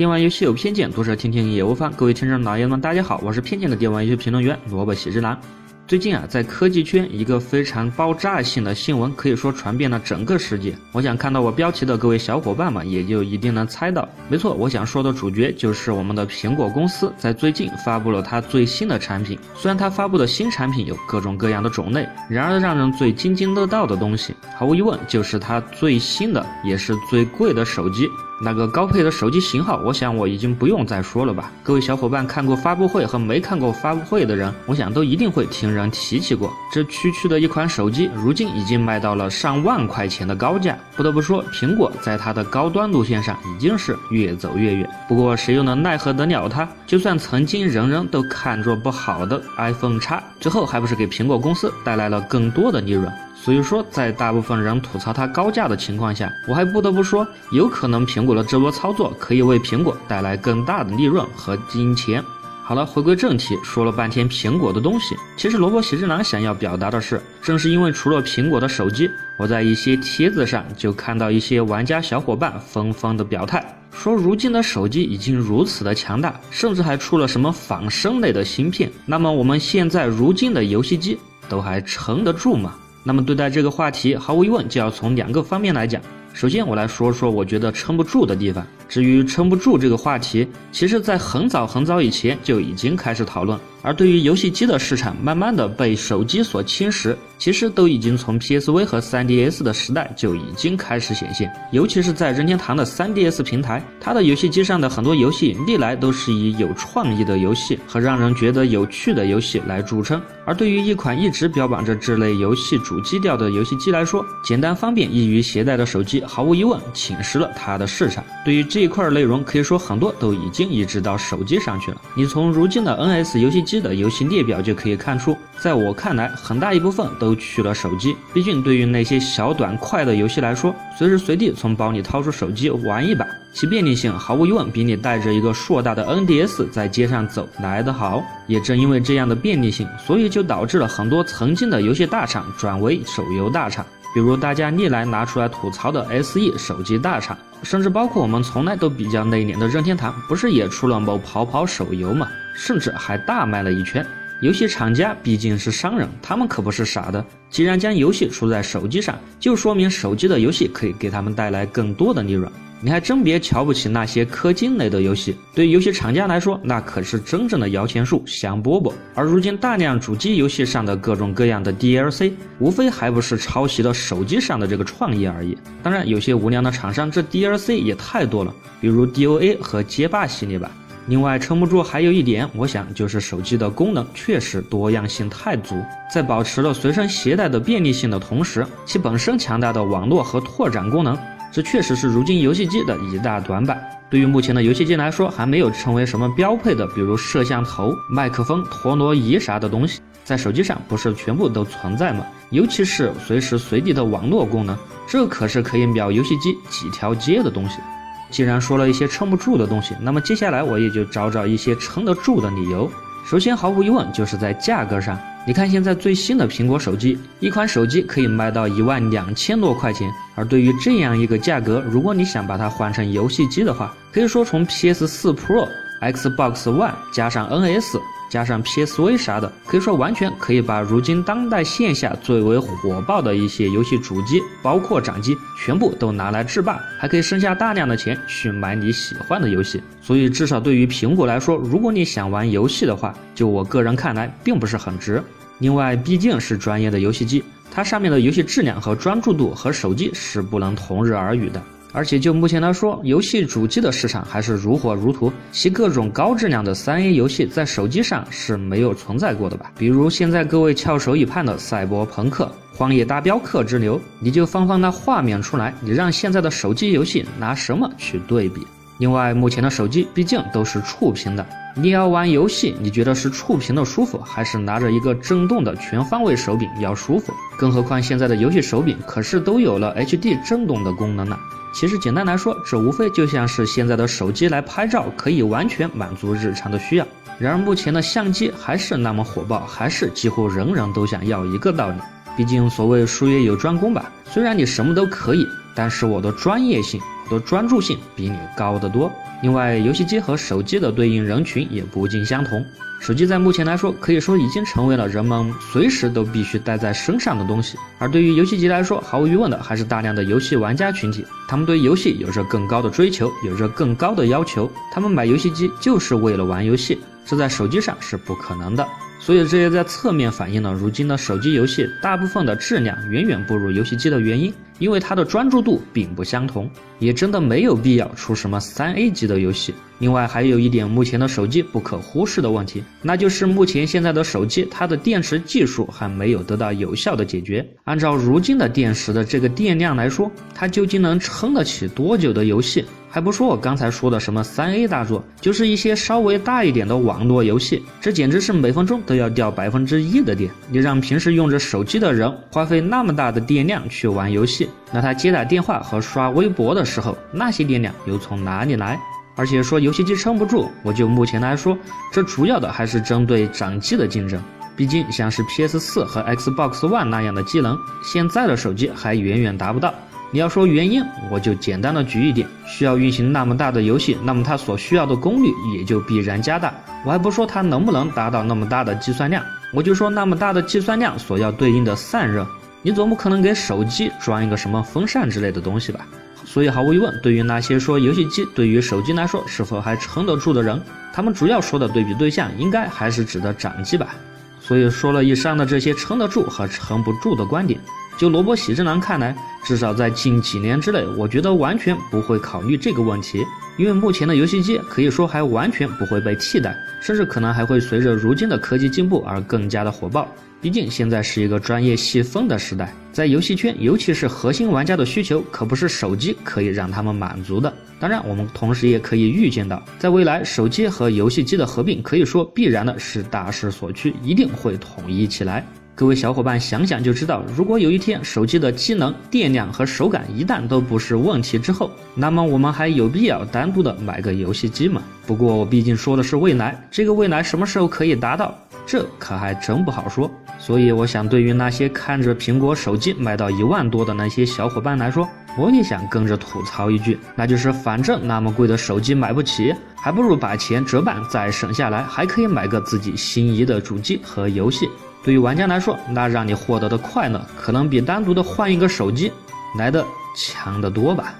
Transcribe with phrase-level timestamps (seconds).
[0.00, 1.92] 电玩游戏有偏见，读者听听也无妨。
[1.92, 5.38] 各位听众老爷们，大家好，我是偏见的电玩游戏评论员萝卜喜之郎。
[5.86, 10.74] 最近啊，在科技圈一个非常爆炸性的新闻，可以说传遍了整个世界。
[10.92, 19.38] 我想看到我标题的各位小伙伴们，也就一定能猜到，没错，我想说的主角就是我们的苹果公司，在最近发布了它最新的产品。
[19.54, 28.08] 虽然它发布的新产品有各种各样的种类，然而让人最津津乐道的东西，毫无疑问就是它最新的也是最贵的手机。
[28.42, 31.52] 那个高配的手机型号，我想我已经不用再说了吧。
[31.62, 36.50] 各位小伙伴看过发布会和没看过发布会的人，我想都一定会听人提起过。
[36.72, 40.74] 这区区的一款手机，如今已经卖到了上万块钱的高价。
[40.96, 44.88] 不得不说，苹果在它的高端路线上已经是越走越远。
[45.06, 46.66] 不过谁又能奈何得了它？
[46.86, 53.12] 就算曾经人人都看着不好的 iPhone X，最后还不是给苹果公司带来了更多的利润？
[53.42, 62.22] 所以说，在大部分人吐槽它高价的情况下，我还不得不说，有可能苹果的这波操作可以为苹果带来更大的利润和金钱。
[62.62, 82.74] 好了，回归正题，说了半天苹果的东西，其实萝卜喜之郎想要表达的是，正是因为除了苹果的手机，我在一些帖子上就看到一些玩家小伙伴纷纷的表态，说如今的手机已经如此的强大，甚至还出了什么仿生类的芯片，那么我们现在如今的游戏机都还撑得住吗？
[83.02, 86.00] 那么对待这个话题，毫无疑问就要从两个方面来讲。
[86.32, 88.64] 首先，我来说说我觉得撑不住的地方。
[88.88, 93.58] 至于撑不住这个话题，其实在很早很早以前就已经开始讨论。
[93.82, 101.50] 而对于游戏机的市场慢慢的被手机所侵蚀，其实都已经从 PSV 和 3DS 的时代就已经开始显现。
[101.72, 110.20] 尤其是在任天堂的 3DS 平台，它的游戏机上的很多游戏历来都是以有创意的游戏和让人觉得有趣的游戏来著称。
[110.44, 118.24] 而对于一款一直标榜着这类游戏主基调的游戏机来说，简单方便、易于携带的手机毫无疑问侵蚀了它的市场。
[118.44, 122.00] 对于这一块内容，可以说很多都已经移植到手机上去了。
[122.14, 128.16] 你从如今的 NS 游戏机机的游戏列表就可以看出，在我看来，很大一部分都去了手机。
[128.34, 138.20] 毕竟，对于那些小短快的游戏来说，随时随地从包里掏出手机玩一把，其便利性毫无疑问比你带着一个硕大的 NDS 在街上走来得好。
[138.48, 143.86] 也正因为这样的便利性，所以就导致了很多曾经的游戏大厂转为手游大厂。
[144.12, 152.26] 比如大家历来拿出来吐槽的 SE 手机大厂，甚至包括我们从来都比较内敛的任天堂，不是也出了某跑跑手游吗？
[152.54, 154.04] 甚至还大卖了一圈。
[154.40, 157.22] 游戏厂家毕竟是商人，他们可不是傻的。
[157.50, 162.50] 既然将游戏出在手机上，就说明手机的游戏可以给他们带来更多的利润。
[162.82, 168.90] 你还真别瞧不起那些氪金类的游戏，对游戏厂家来说，那可是真正的摇钱树、香饽饽。
[169.14, 175.54] 而如今大量主机游戏上的各种各样的 DLC，无非还不是抄袭了手机上的这个创意而已。
[175.82, 180.70] 当然，有些无良的厂商，这 DLC 也太多了，比如 DOA 和街霸系列吧。
[181.10, 185.74] 另外，撑不住还有一点，我想就是手机的功能确实多样性太足，
[186.08, 191.18] 在保持了随身携带的便利性的同时，其本身强大的网络和拓展功能，
[191.50, 193.82] 这确实是如今游戏机的一大短板。
[194.08, 202.24] 对于目前的游戏机来说，还没有成为什么标配的，比如摄像头、麦克风、陀螺仪啥的东西，在手机上不是全部都存在吗？
[202.50, 204.78] 尤其是随时随地的网络功能，
[205.08, 207.80] 这可是可以秒游戏机几条街的东西。
[208.30, 212.90] 既然说了一些撑不住的东西，那么接下来我也就找找一些撑得住的理由。
[213.26, 215.18] 首先，毫无疑问就是在价格上。
[215.46, 220.10] 你看现在最新的苹果手机，一款手机可以卖到一万两千多块钱。
[220.34, 225.68] 而对于这样一个价格，如果你想把它换成游戏机的话，可以说从 PS4 Pro、
[226.02, 228.00] Xbox One 加上 NS。
[228.30, 239.82] 加上 PSV 啥的，可以说完全可以把如今当代线下最为火爆的一些游戏主机，包括掌机，全部都拿来制霸，还可以剩下大量的钱去买你喜欢的游戏。
[240.00, 245.20] 所以至少对于苹果来说，如果你想玩游戏的话，就我个人看来，并不是很值。
[245.58, 251.60] 另外，毕竟是专业的游戏机，它上面的游戏质量和专注度和手机是不能同日而语的。
[251.92, 259.72] 而且就目前来说，游戏主机的市场还是如火如荼，其各种高质量的三 A 游戏在手机上是没有存在过的吧？
[259.76, 262.44] 比如现在各位翘首以盼的《赛博朋克》
[262.78, 268.66] 《荒野大镖客之流》，你就放放那画面出来，你让现在的手机游戏拿什么去对比？
[268.98, 271.44] 另外，目前的手机毕竟都是触屏的，
[271.74, 277.32] 你要玩游戏，你觉得是触屏的舒服，还是拿着一个震动的全方位手柄要舒服？
[277.58, 281.36] 更何况现在的游戏手柄可是都有了 HD 震动的功能呢。
[281.72, 287.06] 其实简单来说，这无非就像是现在的手机来拍照，可以完全满足日常的需要。
[287.38, 291.96] 然而目前的相机还是那么火爆，还是几乎人人都想要一个道理。
[292.36, 297.00] 毕竟所谓术业有专攻吧，虽然你什么都可以，但是我的专业性
[297.30, 299.10] 的专注性比你高得多。
[299.42, 302.62] 另外，游戏机和手机的对应人群也不尽相同。
[303.00, 307.78] 手机在目前来说，可以说已经成为了人们随时都必须带在身上的东西。
[307.98, 314.70] 而对于游戏机来说，毫无疑问的还是大量的游戏玩家群体，他们对游戏有着更高的追求，有着更高的要求。
[314.92, 318.86] 他们买游戏机就是为了玩游戏，这在手机上是不可能的。
[319.18, 326.68] 所以这也在侧面反映了如今的手机游戏大部分的质量远远不如游戏机的原因，因为它的专注度并不相同，
[326.98, 329.72] 也真的没有必要出什么三 A 级的游戏。
[330.00, 337.64] 另外还有一点，目前的手机不可忽视的问题，那就是目前现在的手机它的电池技术还没有得到有效的解决。
[337.84, 342.84] 按照如今的电池的这个电量来说，它究竟能撑得起多久的游戏？
[343.12, 350.48] 还不说我刚才说的什么三 A 大作，就是一些稍微大一点的网络游戏，这简直是每分钟都要掉百分之一的电。
[350.70, 358.98] 你让平时用着手机的人花费那么大的电量去玩游戏，那他接打电话和刷微博的时候，那些电量又从哪里来？
[359.36, 361.76] 而且说游戏机撑不住，我就目前来说，
[362.12, 364.42] 这主要的还是针对掌机的竞争。
[364.76, 369.92] 毕竟像是 PS 四和 Xbox One 那样的机能，现在的手机还远远达不到。
[370.30, 376.72] 你要说原因，我就简单的举一点：需要运行那么大的游戏，那么它所需要的功率也就必然加大。
[377.04, 379.42] 我还不说它能不能达到那么大的计算量，
[379.74, 382.46] 我就说那么大的计算量所要对应的散热，
[382.82, 386.06] 你总不可能给手机装一个什么风扇之类的东西吧？
[386.44, 390.80] 所以毫无疑问，对于那些说游戏机对于手机来说是否还撑得住的人，
[391.12, 394.16] 他们主要说的对比对象应该还是指的掌机吧。
[394.60, 397.78] 所以说了以上的这些撑得住和撑不住的观点。
[398.18, 399.34] 就萝卜喜之郎看来，
[399.64, 403.44] 至少在近几年之内，我觉得完全不会考虑这个问题，
[403.78, 410.28] 因为目前的游戏机可以说还完全不会被替代，甚至可能还会随着如今的科技进步而更加的火爆。
[410.62, 417.72] 毕竟现在是一个专业细分的时代，在游戏圈，尤其是核心玩家的需求，可不是手机可以让他们满足的。
[417.98, 425.66] 当然，我们同时也可以预见到，在未来，手机和游戏机的合并，可以说必然的是大势所趋，一定会统一起来。
[426.00, 435.02] 各位小伙伴想想就知道，如果有一天手机的机能、电量和手感一旦都不是问题之后，那么我们还有必要单独的买个游戏机吗？
[435.26, 440.30] 不过我毕竟说的是未来，这个未来什么时候可以达到，这可还真不好说。
[440.58, 454.88] 所以我想，对于那些看着苹果手机卖到一万多的那些小伙伴来说，我也想跟着吐槽一句，那就是反正那么贵的手机买不起，还不如把钱折半再省下来，还可以买个自己心仪的主机和游戏。
[455.22, 459.30] 对于玩家来说，那让你获得的快乐可能比单独的换一个手机
[459.78, 460.04] 来的
[460.36, 461.34] 强得多吧。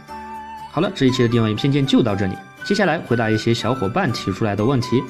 [0.71, 2.35] 好了，这一期的电玩偏见就到这里，
[2.65, 5.03] 接下来回答一些小伙伴提出来的问题。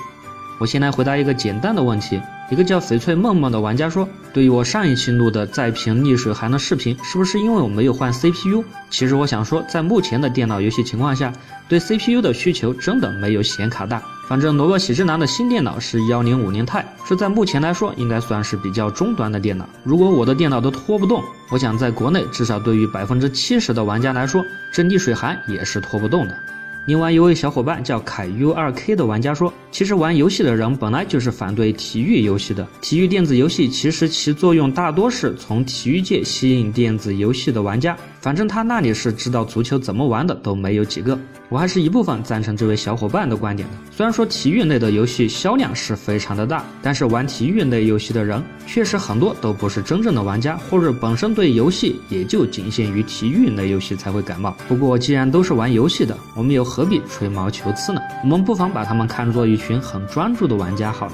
[0.58, 2.20] 我先来回答一个简单的问题。
[2.50, 8.62] 一个叫翡翠梦梦的玩家说：“对于我上一期录的再平逆水寒的视频，是不是因为我没有换 CPU？
[8.90, 11.32] 其实我想说，在目前的电脑游戏情况下，
[11.69, 14.02] 对 CPU 的需求真的没有显卡大。
[14.31, 19.69] 反正萝卜喜之郎的新电脑是幺零五零 i 这在目前来说应该算是比较中端的电脑。
[19.82, 24.41] 如果我的电脑都拖不动，我想在国内至少对于百分之七十的玩家来说，
[24.71, 26.38] 这逆水寒也是拖不动的。”
[26.87, 32.67] 另外一位小伙伴叫凯 U 二 K 的玩家说：“其实玩游戏的人本来就是反对体育游戏的。
[32.81, 37.97] 体育电子游戏其实其作用大多是从体育界吸引电子游戏的玩家。
[38.21, 41.19] 反正他那里是知道足球怎么玩的都没有几个。
[41.49, 43.75] 我还是一部分赞成这位小伙伴的观点的。
[43.91, 54.56] 虽然说体育类的游戏销量是非常的大，但是玩体育类游戏的人确实很多都不是真正的玩家，或者本身对游戏也就仅限于体育类游戏才会感冒。
[54.69, 58.00] 不过既然都是玩游戏的，我们有何必吹毛求疵呢？
[58.22, 61.12] 我们不妨把他们看作一群很专注的玩家好了。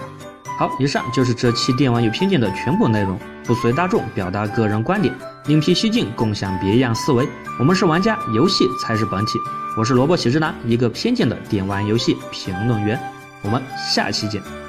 [0.58, 5.12] 好，以上就是这期电玩有偏见的全部内容，不随大众，表达个人观点，
[5.46, 7.26] 另辟蹊径，共享别样思维。
[7.58, 9.38] 我们是玩家，游戏才是本体。
[9.78, 12.98] 我是萝卜喜之男，一个偏见的电玩游戏评论员。
[13.42, 14.65] 我们下期见。